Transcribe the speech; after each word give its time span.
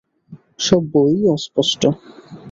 সব 0.59 0.81
বইই 0.93 1.21
অস্পষ্ট। 1.35 1.81